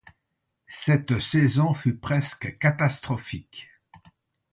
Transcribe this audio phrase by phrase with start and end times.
[0.65, 3.69] Cette saison fut presque catastrophique.